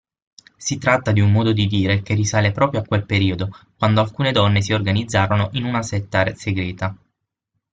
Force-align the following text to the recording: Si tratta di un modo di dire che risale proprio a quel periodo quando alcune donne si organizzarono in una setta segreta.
Si 0.57 0.79
tratta 0.79 1.11
di 1.11 1.19
un 1.19 1.31
modo 1.31 1.51
di 1.51 1.67
dire 1.67 2.01
che 2.01 2.15
risale 2.15 2.51
proprio 2.51 2.79
a 2.79 2.83
quel 2.83 3.05
periodo 3.05 3.49
quando 3.77 4.01
alcune 4.01 4.31
donne 4.31 4.63
si 4.63 4.73
organizzarono 4.73 5.49
in 5.53 5.63
una 5.63 5.83
setta 5.83 6.33
segreta. 6.33 6.97